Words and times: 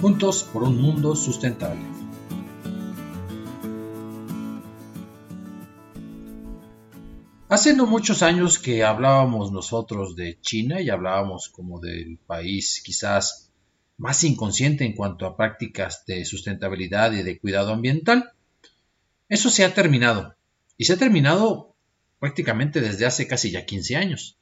Juntos 0.00 0.44
por 0.44 0.62
un 0.62 0.80
mundo 0.80 1.16
sustentable. 1.16 1.80
Hace 7.48 7.74
no 7.74 7.86
muchos 7.86 8.22
años 8.22 8.60
que 8.60 8.84
hablábamos 8.84 9.50
nosotros 9.50 10.14
de 10.14 10.38
China 10.40 10.80
y 10.80 10.88
hablábamos 10.88 11.48
como 11.48 11.80
del 11.80 12.18
país 12.18 12.80
quizás 12.84 13.50
más 13.96 14.22
inconsciente 14.22 14.84
en 14.84 14.94
cuanto 14.94 15.26
a 15.26 15.36
prácticas 15.36 16.04
de 16.06 16.24
sustentabilidad 16.24 17.12
y 17.12 17.24
de 17.24 17.40
cuidado 17.40 17.72
ambiental. 17.72 18.30
Eso 19.28 19.50
se 19.50 19.64
ha 19.64 19.74
terminado 19.74 20.36
y 20.76 20.84
se 20.84 20.92
ha 20.92 20.96
terminado 20.96 21.74
prácticamente 22.20 22.80
desde 22.80 23.04
hace 23.04 23.26
casi 23.26 23.50
ya 23.50 23.66
15 23.66 23.96
años. 23.96 24.37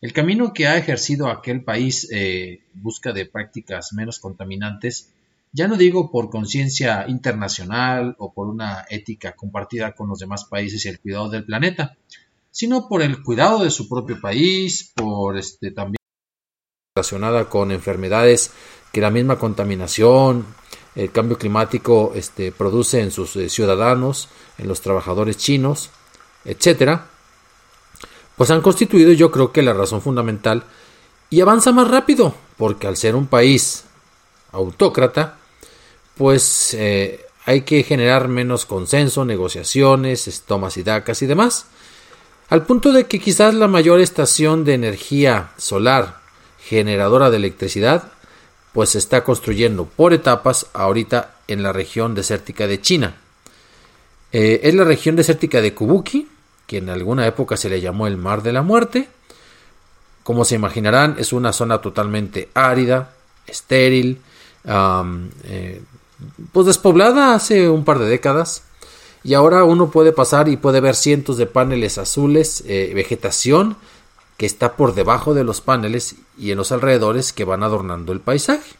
El 0.00 0.12
camino 0.12 0.52
que 0.52 0.66
ha 0.66 0.76
ejercido 0.76 1.28
aquel 1.28 1.64
país 1.64 2.08
eh, 2.10 2.60
en 2.74 2.82
busca 2.82 3.12
de 3.12 3.26
prácticas 3.26 3.92
menos 3.92 4.18
contaminantes, 4.18 5.12
ya 5.52 5.68
no 5.68 5.76
digo 5.76 6.10
por 6.10 6.30
conciencia 6.30 7.06
internacional 7.08 8.16
o 8.18 8.34
por 8.34 8.48
una 8.48 8.84
ética 8.90 9.32
compartida 9.36 9.94
con 9.94 10.08
los 10.08 10.18
demás 10.18 10.44
países 10.44 10.84
y 10.84 10.88
el 10.88 11.00
cuidado 11.00 11.30
del 11.30 11.44
planeta, 11.44 11.96
sino 12.50 12.88
por 12.88 13.02
el 13.02 13.22
cuidado 13.22 13.62
de 13.62 13.70
su 13.70 13.88
propio 13.88 14.20
país, 14.20 14.92
por 14.94 15.38
este 15.38 15.70
también 15.70 15.96
relacionada 16.96 17.48
con 17.48 17.72
enfermedades 17.72 18.52
que 18.92 19.00
la 19.00 19.10
misma 19.10 19.38
contaminación, 19.38 20.46
el 20.94 21.10
cambio 21.10 21.38
climático 21.38 22.12
este, 22.14 22.52
produce 22.52 23.00
en 23.00 23.10
sus 23.10 23.34
eh, 23.36 23.48
ciudadanos, 23.48 24.28
en 24.58 24.68
los 24.68 24.80
trabajadores 24.80 25.36
chinos, 25.36 25.90
etcétera, 26.44 27.08
pues 28.36 28.50
han 28.50 28.60
constituido 28.60 29.12
yo 29.12 29.30
creo 29.30 29.52
que 29.52 29.62
la 29.62 29.72
razón 29.72 30.02
fundamental 30.02 30.64
y 31.30 31.40
avanza 31.40 31.72
más 31.72 31.88
rápido, 31.88 32.34
porque 32.56 32.86
al 32.86 32.96
ser 32.96 33.16
un 33.16 33.26
país 33.26 33.84
autócrata, 34.52 35.36
pues 36.16 36.74
eh, 36.74 37.26
hay 37.44 37.62
que 37.62 37.82
generar 37.82 38.28
menos 38.28 38.66
consenso, 38.66 39.24
negociaciones, 39.24 40.42
tomas 40.46 40.76
y 40.76 40.82
dacas 40.82 41.22
y 41.22 41.26
demás. 41.26 41.66
Al 42.48 42.64
punto 42.66 42.92
de 42.92 43.06
que 43.06 43.18
quizás 43.18 43.54
la 43.54 43.68
mayor 43.68 44.00
estación 44.00 44.64
de 44.64 44.74
energía 44.74 45.50
solar 45.56 46.20
generadora 46.58 47.30
de 47.30 47.36
electricidad 47.36 48.12
pues 48.72 48.90
se 48.90 48.98
está 48.98 49.22
construyendo 49.22 49.86
por 49.86 50.12
etapas 50.12 50.66
ahorita 50.72 51.36
en 51.46 51.62
la 51.62 51.72
región 51.72 52.14
desértica 52.14 52.66
de 52.66 52.80
China. 52.80 53.16
Eh, 54.32 54.60
es 54.64 54.74
la 54.74 54.82
región 54.82 55.14
desértica 55.14 55.60
de 55.60 55.74
Kubuki, 55.74 56.26
que 56.66 56.78
en 56.78 56.88
alguna 56.88 57.26
época 57.26 57.56
se 57.56 57.68
le 57.68 57.80
llamó 57.80 58.06
el 58.06 58.16
Mar 58.16 58.42
de 58.42 58.52
la 58.52 58.62
Muerte. 58.62 59.08
Como 60.22 60.44
se 60.44 60.54
imaginarán, 60.54 61.16
es 61.18 61.32
una 61.32 61.52
zona 61.52 61.78
totalmente 61.78 62.48
árida, 62.54 63.10
estéril, 63.46 64.20
eh, 65.44 65.82
pues 66.52 66.66
despoblada 66.66 67.34
hace 67.34 67.68
un 67.68 67.84
par 67.84 67.98
de 67.98 68.06
décadas. 68.06 68.62
Y 69.22 69.34
ahora 69.34 69.64
uno 69.64 69.90
puede 69.90 70.12
pasar 70.12 70.48
y 70.48 70.56
puede 70.56 70.80
ver 70.80 70.94
cientos 70.94 71.36
de 71.36 71.46
paneles 71.46 71.98
azules, 71.98 72.62
eh, 72.66 72.92
vegetación 72.94 73.76
que 74.36 74.46
está 74.46 74.76
por 74.76 74.94
debajo 74.94 75.32
de 75.32 75.44
los 75.44 75.60
paneles 75.60 76.16
y 76.36 76.50
en 76.50 76.58
los 76.58 76.72
alrededores 76.72 77.32
que 77.32 77.44
van 77.44 77.62
adornando 77.62 78.12
el 78.12 78.20
paisaje. 78.20 78.76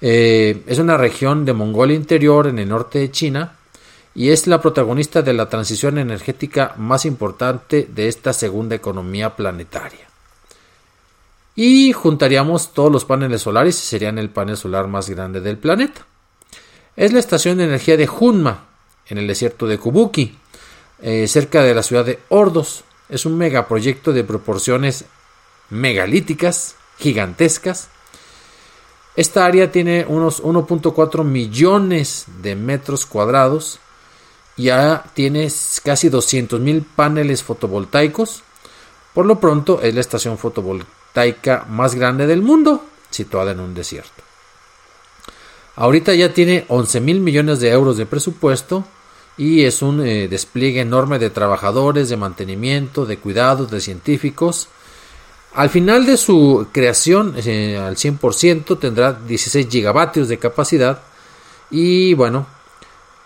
Eh, 0.00 0.62
es 0.66 0.78
una 0.78 0.96
región 0.96 1.44
de 1.44 1.54
Mongolia 1.54 1.96
Interior 1.96 2.46
en 2.46 2.58
el 2.58 2.68
norte 2.68 2.98
de 2.98 3.10
China 3.10 3.56
y 4.16 4.30
es 4.30 4.46
la 4.46 4.62
protagonista 4.62 5.20
de 5.20 5.34
la 5.34 5.50
transición 5.50 5.98
energética 5.98 6.72
más 6.78 7.04
importante 7.04 7.86
de 7.92 8.08
esta 8.08 8.32
segunda 8.32 8.74
economía 8.74 9.36
planetaria. 9.36 10.08
Y 11.54 11.92
juntaríamos 11.92 12.72
todos 12.72 12.90
los 12.90 13.04
paneles 13.04 13.42
solares 13.42 13.76
y 13.76 13.86
serían 13.86 14.16
el 14.16 14.30
panel 14.30 14.56
solar 14.56 14.88
más 14.88 15.10
grande 15.10 15.42
del 15.42 15.58
planeta. 15.58 16.06
Es 16.96 17.12
la 17.12 17.18
estación 17.18 17.58
de 17.58 17.64
energía 17.64 17.98
de 17.98 18.08
Hunma, 18.08 18.64
en 19.06 19.18
el 19.18 19.26
desierto 19.26 19.66
de 19.66 19.78
Kubuki, 19.78 20.34
eh, 21.02 21.28
cerca 21.28 21.62
de 21.62 21.74
la 21.74 21.82
ciudad 21.82 22.06
de 22.06 22.18
Ordos. 22.30 22.84
Es 23.10 23.26
un 23.26 23.36
megaproyecto 23.36 24.14
de 24.14 24.24
proporciones 24.24 25.04
megalíticas, 25.68 26.76
gigantescas. 26.98 27.90
Esta 29.14 29.44
área 29.44 29.70
tiene 29.70 30.06
unos 30.08 30.42
1.4 30.42 31.22
millones 31.22 32.24
de 32.40 32.56
metros 32.56 33.04
cuadrados. 33.04 33.78
Ya 34.56 35.04
tiene 35.14 35.50
casi 35.82 36.08
200.000 36.08 36.84
paneles 36.96 37.42
fotovoltaicos. 37.42 38.42
Por 39.12 39.26
lo 39.26 39.38
pronto 39.38 39.80
es 39.82 39.94
la 39.94 40.00
estación 40.00 40.38
fotovoltaica 40.38 41.66
más 41.68 41.94
grande 41.94 42.26
del 42.26 42.42
mundo, 42.42 42.84
situada 43.10 43.52
en 43.52 43.60
un 43.60 43.74
desierto. 43.74 44.22
Ahorita 45.76 46.14
ya 46.14 46.32
tiene 46.32 46.64
11 46.68 47.00
mil 47.00 47.20
millones 47.20 47.60
de 47.60 47.70
euros 47.70 47.98
de 47.98 48.06
presupuesto 48.06 48.84
y 49.36 49.64
es 49.64 49.82
un 49.82 50.04
eh, 50.06 50.28
despliegue 50.28 50.80
enorme 50.80 51.18
de 51.18 51.28
trabajadores, 51.28 52.08
de 52.08 52.16
mantenimiento, 52.16 53.04
de 53.04 53.18
cuidados, 53.18 53.70
de 53.70 53.80
científicos. 53.80 54.68
Al 55.54 55.68
final 55.68 56.06
de 56.06 56.16
su 56.16 56.68
creación, 56.72 57.34
eh, 57.36 57.76
al 57.76 57.96
100%, 57.96 58.78
tendrá 58.78 59.12
16 59.12 59.68
gigavatios 59.68 60.28
de 60.28 60.38
capacidad 60.38 61.02
y 61.70 62.14
bueno, 62.14 62.46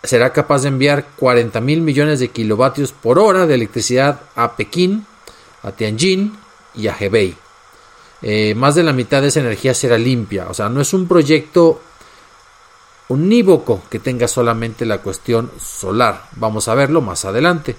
será 0.03 0.33
capaz 0.33 0.63
de 0.63 0.69
enviar 0.69 1.07
40 1.17 1.61
mil 1.61 1.83
millones 1.83 2.21
de 2.21 2.29
kilovatios 2.29 2.93
por 2.93 3.19
hora 3.19 3.47
de 3.47 3.55
electricidad 3.55 4.21
a 4.35 4.57
Pekín, 4.57 5.07
a 5.63 5.73
Tianjin 5.73 6.37
y 6.75 6.89
a 6.89 6.97
Hebei. 6.99 7.37
Eh, 8.23 8.55
más 8.55 8.75
de 8.75 8.83
la 8.83 8.93
mitad 8.93 9.23
de 9.23 9.29
esa 9.29 9.41
energía 9.41 9.75
será 9.75 9.97
limpia, 9.97 10.47
o 10.49 10.55
sea, 10.55 10.69
no 10.69 10.81
es 10.81 10.93
un 10.93 11.09
proyecto 11.09 11.81
unívoco 13.09 13.83
que 13.91 13.99
tenga 13.99 14.29
solamente 14.29 14.87
la 14.87 14.99
cuestión 14.99 15.51
solar. 15.59 16.29
Vamos 16.37 16.69
a 16.69 16.75
verlo 16.75 17.01
más 17.01 17.25
adelante. 17.25 17.75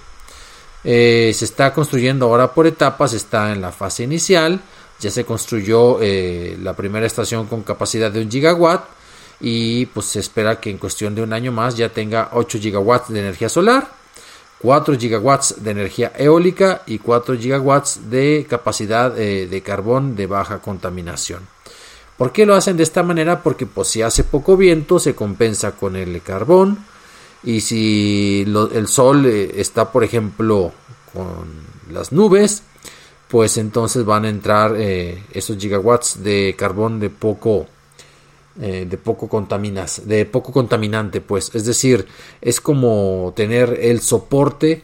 Eh, 0.84 1.32
se 1.34 1.44
está 1.44 1.72
construyendo 1.72 2.26
ahora 2.26 2.52
por 2.52 2.66
etapas, 2.66 3.14
está 3.14 3.52
en 3.52 3.60
la 3.60 3.72
fase 3.72 4.02
inicial. 4.02 4.60
Ya 5.00 5.10
se 5.10 5.24
construyó 5.24 5.98
eh, 6.00 6.56
la 6.60 6.74
primera 6.74 7.06
estación 7.06 7.46
con 7.46 7.62
capacidad 7.62 8.10
de 8.10 8.20
un 8.20 8.30
gigawatt 8.30 8.84
y 9.44 9.86
pues 9.86 10.06
se 10.06 10.20
espera 10.20 10.60
que 10.60 10.70
en 10.70 10.78
cuestión 10.78 11.16
de 11.16 11.22
un 11.22 11.32
año 11.32 11.50
más 11.50 11.76
ya 11.76 11.88
tenga 11.88 12.30
8 12.32 12.58
gigawatts 12.60 13.12
de 13.12 13.18
energía 13.18 13.48
solar, 13.48 13.88
4 14.60 14.96
gigawatts 14.96 15.56
de 15.64 15.72
energía 15.72 16.12
eólica 16.16 16.82
y 16.86 17.00
4 17.00 17.36
gigawatts 17.36 18.08
de 18.08 18.46
capacidad 18.48 19.18
eh, 19.18 19.48
de 19.48 19.60
carbón 19.62 20.14
de 20.14 20.28
baja 20.28 20.60
contaminación. 20.60 21.48
¿Por 22.16 22.30
qué 22.30 22.46
lo 22.46 22.54
hacen 22.54 22.76
de 22.76 22.84
esta 22.84 23.02
manera? 23.02 23.42
Porque 23.42 23.66
pues 23.66 23.88
si 23.88 24.00
hace 24.00 24.22
poco 24.22 24.56
viento 24.56 25.00
se 25.00 25.16
compensa 25.16 25.72
con 25.72 25.96
el 25.96 26.22
carbón 26.22 26.78
y 27.42 27.62
si 27.62 28.44
el 28.46 28.86
sol 28.86 29.26
eh, 29.26 29.54
está 29.56 29.90
por 29.90 30.04
ejemplo 30.04 30.70
con 31.12 31.92
las 31.92 32.12
nubes 32.12 32.62
pues 33.26 33.56
entonces 33.56 34.04
van 34.04 34.24
a 34.24 34.28
entrar 34.28 34.76
eh, 34.76 35.24
esos 35.32 35.58
gigawatts 35.58 36.22
de 36.22 36.54
carbón 36.56 37.00
de 37.00 37.10
poco 37.10 37.66
eh, 38.60 38.86
de 38.88 38.98
poco 38.98 39.28
contaminas 39.28 40.02
de 40.06 40.24
poco 40.26 40.52
contaminante 40.52 41.20
pues 41.20 41.54
es 41.54 41.64
decir 41.64 42.06
es 42.40 42.60
como 42.60 43.32
tener 43.34 43.78
el 43.80 44.00
soporte 44.00 44.82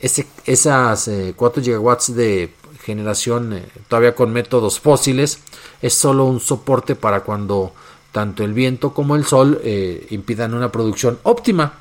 ese, 0.00 0.26
esas 0.46 1.10
4 1.36 1.62
gigawatts 1.62 2.14
de 2.14 2.52
generación 2.82 3.62
todavía 3.88 4.14
con 4.14 4.32
métodos 4.32 4.80
fósiles 4.80 5.38
es 5.80 5.94
solo 5.94 6.24
un 6.24 6.40
soporte 6.40 6.96
para 6.96 7.20
cuando 7.20 7.72
tanto 8.12 8.44
el 8.44 8.52
viento 8.52 8.92
como 8.92 9.16
el 9.16 9.24
sol 9.24 9.60
impidan 10.10 10.54
una 10.54 10.72
producción 10.72 11.18
óptima 11.22 11.74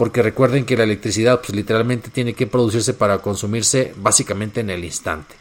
porque 0.00 0.22
recuerden 0.22 0.64
que 0.64 0.78
la 0.78 0.84
electricidad 0.84 1.42
pues, 1.42 1.54
literalmente 1.54 2.08
tiene 2.08 2.32
que 2.32 2.46
producirse 2.46 2.94
para 2.94 3.18
consumirse 3.18 3.92
básicamente 3.98 4.60
en 4.60 4.70
el 4.70 4.82
instante. 4.82 5.39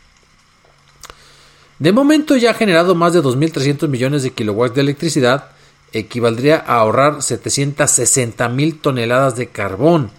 De 1.80 1.92
momento 1.92 2.36
ya 2.36 2.52
ha 2.52 2.54
generado 2.54 2.94
más 2.94 3.14
de 3.14 3.22
2.300 3.22 3.88
millones 3.88 4.24
de 4.24 4.32
kilowatts 4.32 4.76
de 4.76 4.82
electricidad, 4.82 5.52
equivaldría 5.92 6.64
a 6.68 6.76
ahorrar 6.80 7.22
760 7.22 8.48
mil 8.50 8.80
toneladas 8.80 9.36
de 9.36 9.48
carbón 9.48 10.12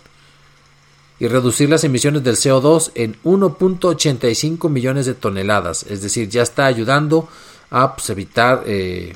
y 1.18 1.28
reducir 1.28 1.68
las 1.68 1.84
emisiones 1.84 2.24
del 2.24 2.36
CO2 2.36 2.92
en 2.94 3.16
1.85 3.22 4.68
millones 4.70 5.06
de 5.06 5.14
toneladas, 5.14 5.84
es 5.84 6.00
decir, 6.02 6.28
ya 6.28 6.42
está 6.42 6.64
ayudando 6.66 7.28
a 7.70 7.94
pues, 7.94 8.08
evitar 8.10 8.62
eh, 8.66 9.14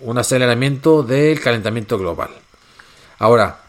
un 0.00 0.16
aceleramiento 0.16 1.02
del 1.02 1.38
calentamiento 1.38 1.98
global. 1.98 2.30
Ahora, 3.18 3.60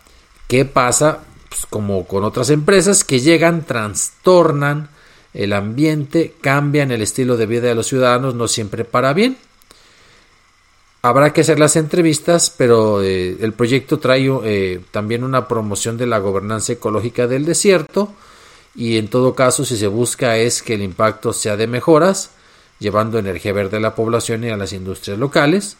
¿Qué 0.49 0.65
pasa? 0.65 1.19
Pues 1.47 1.67
como 1.67 2.07
con 2.07 2.23
otras 2.23 2.49
empresas 2.49 3.03
que 3.03 3.19
llegan, 3.19 3.65
trastornan 3.65 4.89
el 5.33 5.53
ambiente, 5.53 6.35
cambian 6.41 6.91
el 6.91 7.01
estilo 7.01 7.37
de 7.37 7.45
vida 7.45 7.67
de 7.67 7.75
los 7.75 7.87
ciudadanos, 7.87 8.35
no 8.35 8.47
siempre 8.47 8.85
para 8.85 9.13
bien. 9.13 9.37
Habrá 11.01 11.31
que 11.31 11.41
hacer 11.41 11.59
las 11.59 11.75
entrevistas, 11.75 12.53
pero 12.55 13.01
eh, 13.01 13.37
el 13.39 13.53
proyecto 13.53 13.99
trae 13.99 14.29
eh, 14.43 14.81
también 14.91 15.23
una 15.23 15.47
promoción 15.47 15.97
de 15.97 16.07
la 16.07 16.19
gobernanza 16.19 16.73
ecológica 16.73 17.25
del 17.27 17.45
desierto 17.45 18.13
y 18.75 18.97
en 18.97 19.07
todo 19.07 19.33
caso 19.33 19.63
si 19.63 19.77
se 19.77 19.87
busca 19.87 20.37
es 20.37 20.61
que 20.61 20.73
el 20.73 20.81
impacto 20.81 21.31
sea 21.31 21.55
de 21.55 21.67
mejoras, 21.67 22.31
llevando 22.79 23.17
energía 23.17 23.53
verde 23.53 23.77
a 23.77 23.81
la 23.81 23.95
población 23.95 24.43
y 24.43 24.49
a 24.49 24.57
las 24.57 24.73
industrias 24.73 25.17
locales. 25.17 25.77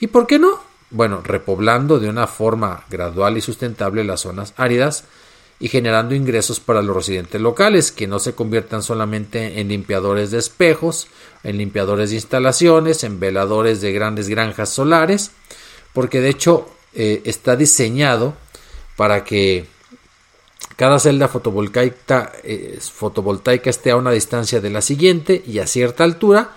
¿Y 0.00 0.06
por 0.06 0.26
qué 0.26 0.38
no? 0.38 0.60
bueno, 0.90 1.20
repoblando 1.22 1.98
de 1.98 2.08
una 2.08 2.26
forma 2.26 2.84
gradual 2.88 3.36
y 3.36 3.40
sustentable 3.40 4.04
las 4.04 4.20
zonas 4.20 4.54
áridas 4.56 5.04
y 5.58 5.68
generando 5.68 6.14
ingresos 6.14 6.60
para 6.60 6.82
los 6.82 6.94
residentes 6.94 7.40
locales, 7.40 7.90
que 7.90 8.06
no 8.06 8.18
se 8.18 8.34
conviertan 8.34 8.82
solamente 8.82 9.60
en 9.60 9.68
limpiadores 9.68 10.30
de 10.30 10.38
espejos, 10.38 11.08
en 11.44 11.58
limpiadores 11.58 12.10
de 12.10 12.16
instalaciones, 12.16 13.04
en 13.04 13.20
veladores 13.20 13.80
de 13.80 13.92
grandes 13.92 14.28
granjas 14.28 14.68
solares, 14.68 15.30
porque 15.92 16.20
de 16.20 16.28
hecho 16.28 16.68
eh, 16.94 17.22
está 17.24 17.56
diseñado 17.56 18.34
para 18.96 19.24
que 19.24 19.66
cada 20.76 20.98
celda 20.98 21.28
fotovoltaica, 21.28 22.32
eh, 22.44 22.78
fotovoltaica 22.80 23.70
esté 23.70 23.92
a 23.92 23.96
una 23.96 24.10
distancia 24.10 24.60
de 24.60 24.70
la 24.70 24.82
siguiente 24.82 25.42
y 25.46 25.58
a 25.58 25.66
cierta 25.66 26.04
altura, 26.04 26.50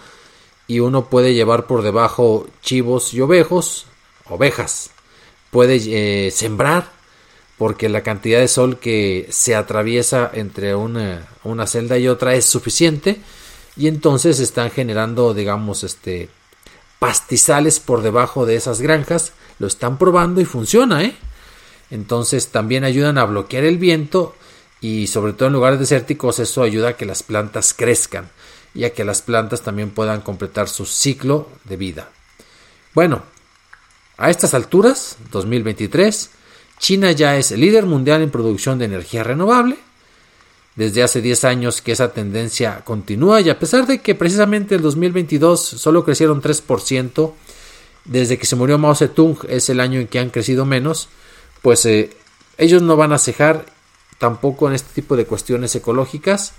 y 0.68 0.82
uno 0.82 1.10
puede 1.10 1.34
llevar 1.34 1.68
por 1.68 1.84
debajo 1.84 2.48
chivos 2.62 3.14
y 3.14 3.22
ovejos, 3.22 3.88
ovejas, 4.26 4.92
puede 5.52 5.78
eh, 6.28 6.32
sembrar, 6.32 6.99
porque 7.60 7.90
la 7.90 8.04
cantidad 8.04 8.40
de 8.40 8.48
sol 8.48 8.80
que 8.80 9.28
se 9.32 9.54
atraviesa 9.54 10.32
entre 10.34 10.76
una, 10.76 11.28
una, 11.44 11.68
celda 11.68 11.98
y 11.98 12.08
otra 12.08 12.34
es 12.34 12.46
suficiente, 12.46 13.22
y 13.76 13.88
entonces 13.88 14.40
están 14.40 14.72
generando, 14.72 15.34
digamos, 15.34 15.84
este 15.84 16.30
pastizales 17.00 17.82
por 17.82 18.02
debajo 18.02 18.46
de 18.46 18.56
esas 18.56 18.80
granjas, 18.80 19.34
lo 19.60 19.68
están 19.68 19.98
probando 19.98 20.40
y 20.40 20.46
funciona, 20.46 21.04
¿eh? 21.04 21.16
Entonces 21.92 22.48
también 22.48 22.86
ayudan 22.86 23.18
a 23.18 23.26
bloquear 23.26 23.66
el 23.66 23.78
viento 23.78 24.36
y 24.80 25.08
sobre 25.08 25.34
todo 25.34 25.48
en 25.48 25.54
lugares 25.54 25.80
desérticos 25.80 26.40
eso 26.40 26.64
ayuda 26.64 26.90
a 26.90 26.94
que 26.94 27.06
las 27.06 27.24
plantas 27.24 27.74
crezcan 27.74 28.30
y 28.74 28.86
a 28.86 28.94
que 28.94 29.04
las 29.04 29.22
plantas 29.22 29.64
también 29.64 29.90
puedan 29.90 30.22
completar 30.22 30.70
su 30.70 30.86
ciclo 30.86 31.50
de 31.66 31.76
vida. 31.76 32.10
Bueno, 32.94 33.24
a 34.18 34.30
estas 34.30 34.54
alturas, 34.54 35.18
2023, 35.32 36.30
China 36.80 37.12
ya 37.12 37.38
es 37.38 37.52
el 37.52 37.60
líder 37.60 37.86
mundial 37.86 38.22
en 38.22 38.32
producción 38.32 38.80
de 38.80 38.86
energía 38.86 39.24
renovable. 39.24 39.78
Desde 40.76 41.04
hace 41.04 41.22
10 41.22 41.44
años 41.44 41.82
que 41.82 41.92
esa 41.92 42.14
tendencia 42.14 42.82
continúa 42.86 43.42
y 43.42 43.50
a 43.50 43.60
pesar 43.60 43.86
de 43.86 44.00
que 44.00 44.16
precisamente 44.16 44.76
el 44.76 44.82
2022 44.82 45.62
solo 45.62 46.06
crecieron 46.06 46.42
3%, 46.42 47.34
desde 48.06 48.38
que 48.38 48.46
se 48.46 48.56
murió 48.56 48.78
Mao 48.78 48.96
Zedong 48.96 49.38
es 49.50 49.70
el 49.70 49.82
año 49.82 50.00
en 50.00 50.08
que 50.08 50.20
han 50.20 50.30
crecido 50.30 50.66
menos, 50.66 51.10
pues 51.62 51.86
eh, 51.86 52.12
ellos 52.58 52.82
no 52.82 52.96
van 52.96 53.12
a 53.12 53.18
cejar 53.18 53.66
tampoco 54.18 54.70
en 54.70 54.76
este 54.76 54.94
tipo 54.94 55.18
de 55.18 55.26
cuestiones 55.26 55.76
ecológicas. 55.76 56.54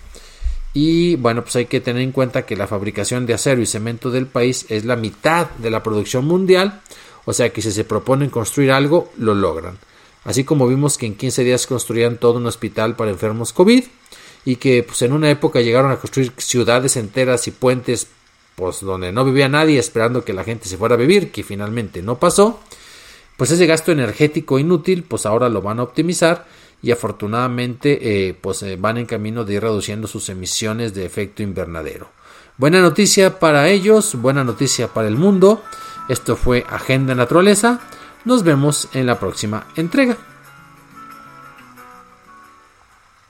Y 0.72 1.16
bueno, 1.16 1.42
pues 1.42 1.56
hay 1.56 1.66
que 1.66 1.80
tener 1.80 2.02
en 2.02 2.12
cuenta 2.12 2.46
que 2.46 2.56
la 2.56 2.66
fabricación 2.66 3.26
de 3.26 3.34
acero 3.34 3.60
y 3.60 3.66
cemento 3.66 4.10
del 4.10 4.26
país 4.26 4.66
es 4.68 4.84
la 4.84 4.96
mitad 4.96 5.50
de 5.50 5.70
la 5.70 5.82
producción 5.82 6.26
mundial, 6.26 6.82
o 7.24 7.32
sea 7.32 7.50
que 7.50 7.62
si 7.62 7.72
se 7.72 7.84
proponen 7.84 8.30
construir 8.30 8.70
algo, 8.70 9.10
lo 9.16 9.34
logran. 9.34 9.78
Así 10.24 10.44
como 10.44 10.68
vimos 10.68 10.98
que 10.98 11.06
en 11.06 11.14
15 11.14 11.44
días 11.44 11.66
construían 11.66 12.18
todo 12.18 12.34
un 12.34 12.46
hospital 12.46 12.96
para 12.96 13.10
enfermos 13.10 13.52
COVID 13.52 13.84
y 14.44 14.56
que 14.56 14.82
pues, 14.82 15.02
en 15.02 15.12
una 15.12 15.30
época 15.30 15.60
llegaron 15.60 15.90
a 15.90 15.96
construir 15.96 16.32
ciudades 16.36 16.96
enteras 16.96 17.46
y 17.48 17.50
puentes 17.50 18.08
pues 18.54 18.80
donde 18.80 19.10
no 19.12 19.24
vivía 19.24 19.48
nadie 19.48 19.78
esperando 19.78 20.24
que 20.24 20.34
la 20.34 20.44
gente 20.44 20.68
se 20.68 20.76
fuera 20.76 20.94
a 20.94 20.98
vivir, 20.98 21.32
que 21.32 21.42
finalmente 21.42 22.02
no 22.02 22.18
pasó, 22.18 22.60
pues 23.38 23.50
ese 23.50 23.64
gasto 23.64 23.90
energético 23.90 24.58
inútil 24.58 25.02
pues 25.02 25.24
ahora 25.24 25.48
lo 25.48 25.62
van 25.62 25.80
a 25.80 25.84
optimizar 25.84 26.46
y 26.82 26.90
afortunadamente 26.90 28.28
eh, 28.28 28.34
pues 28.34 28.62
eh, 28.62 28.76
van 28.78 28.98
en 28.98 29.06
camino 29.06 29.44
de 29.44 29.54
ir 29.54 29.62
reduciendo 29.62 30.06
sus 30.06 30.28
emisiones 30.28 30.94
de 30.94 31.06
efecto 31.06 31.42
invernadero. 31.42 32.10
Buena 32.58 32.82
noticia 32.82 33.38
para 33.38 33.68
ellos, 33.68 34.14
buena 34.16 34.44
noticia 34.44 34.88
para 34.88 35.08
el 35.08 35.16
mundo. 35.16 35.62
Esto 36.10 36.36
fue 36.36 36.64
Agenda 36.68 37.14
Naturaleza. 37.14 37.80
Nos 38.24 38.44
vemos 38.44 38.88
en 38.92 39.06
la 39.06 39.18
próxima 39.18 39.66
entrega. 39.76 40.16